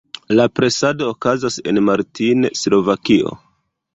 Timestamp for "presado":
0.59-1.09